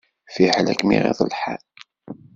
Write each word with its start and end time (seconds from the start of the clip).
Fiḥel 0.35 0.67
ad 0.71 0.77
kem-iɣiḍ 0.79 1.19
lḥal. 1.31 1.63